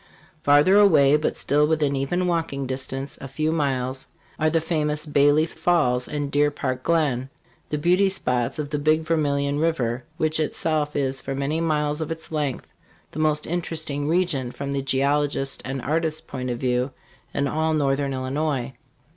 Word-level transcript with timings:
Farther 0.41 0.77
away, 0.79 1.15
but 1.15 1.37
still 1.37 1.67
within 1.67 1.95
even 1.95 2.25
walking 2.25 2.65
distance 2.65 3.19
a 3.21 3.27
few 3.27 3.51
miles 3.51 4.07
are 4.39 4.49
the 4.49 4.59
famous 4.59 5.05
Bailey's 5.05 5.53
Falls 5.53 6.07
and 6.07 6.31
Deer 6.31 6.49
Park 6.49 6.81
Glen, 6.81 7.29
the 7.69 7.77
beauty 7.77 8.09
spots 8.09 8.57
of 8.57 8.71
the 8.71 8.79
Big 8.79 9.03
Vermilion 9.03 9.59
river, 9.59 10.03
which 10.17 10.39
itself 10.39 10.95
is 10.95 11.21
for 11.21 11.35
many 11.35 11.61
miles 11.61 12.01
of 12.01 12.09
its 12.11 12.31
length 12.31 12.65
the 13.11 13.19
most 13.19 13.45
interesting 13.45 14.07
region, 14.07 14.51
from 14.51 14.73
the 14.73 14.81
geologist's 14.81 15.61
and 15.63 15.83
artist's 15.83 16.21
point 16.21 16.49
of 16.49 16.57
view, 16.57 16.89
in 17.31 17.47
all 17.47 17.75
northern 17.75 18.11
Illinois. 18.11 18.73